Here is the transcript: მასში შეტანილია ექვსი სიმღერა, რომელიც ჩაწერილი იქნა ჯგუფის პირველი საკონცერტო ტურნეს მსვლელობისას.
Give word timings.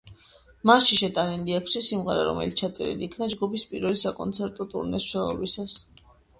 მასში 0.69 0.95
შეტანილია 1.01 1.59
ექვსი 1.63 1.83
სიმღერა, 1.89 2.25
რომელიც 2.31 2.57
ჩაწერილი 2.63 3.07
იქნა 3.11 3.29
ჯგუფის 3.37 3.69
პირველი 3.75 4.03
საკონცერტო 4.07 4.71
ტურნეს 4.75 5.07
მსვლელობისას. 5.11 5.81